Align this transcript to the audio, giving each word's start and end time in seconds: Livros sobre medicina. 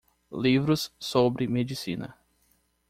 Livros 0.31 0.91
sobre 0.99 1.45
medicina. 1.47 2.17